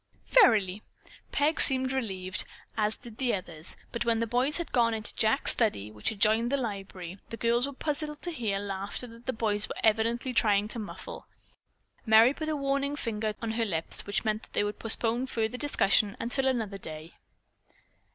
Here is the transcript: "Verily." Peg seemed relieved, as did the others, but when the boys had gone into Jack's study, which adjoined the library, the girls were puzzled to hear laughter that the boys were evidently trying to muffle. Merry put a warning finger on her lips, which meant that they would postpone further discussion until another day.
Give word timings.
"Verily." 0.29 0.81
Peg 1.31 1.61
seemed 1.61 1.91
relieved, 1.91 2.43
as 2.75 2.97
did 2.97 3.19
the 3.19 3.35
others, 3.35 3.77
but 3.91 4.03
when 4.03 4.17
the 4.17 4.25
boys 4.25 4.57
had 4.57 4.71
gone 4.71 4.95
into 4.95 5.13
Jack's 5.13 5.51
study, 5.51 5.91
which 5.91 6.09
adjoined 6.09 6.51
the 6.51 6.57
library, 6.57 7.19
the 7.29 7.37
girls 7.37 7.67
were 7.67 7.73
puzzled 7.73 8.19
to 8.23 8.31
hear 8.31 8.57
laughter 8.57 9.05
that 9.05 9.27
the 9.27 9.31
boys 9.31 9.69
were 9.69 9.75
evidently 9.83 10.33
trying 10.33 10.67
to 10.69 10.79
muffle. 10.79 11.27
Merry 12.03 12.33
put 12.33 12.49
a 12.49 12.55
warning 12.55 12.95
finger 12.95 13.35
on 13.43 13.51
her 13.51 13.63
lips, 13.63 14.07
which 14.07 14.25
meant 14.25 14.41
that 14.41 14.53
they 14.53 14.63
would 14.63 14.79
postpone 14.79 15.27
further 15.27 15.55
discussion 15.59 16.17
until 16.19 16.47
another 16.47 16.79
day. 16.79 17.13